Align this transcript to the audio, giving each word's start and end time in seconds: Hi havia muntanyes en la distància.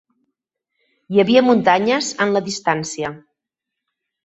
Hi 1.15 1.21
havia 1.25 1.43
muntanyes 1.49 2.11
en 2.27 2.35
la 2.39 2.43
distància. 2.49 3.15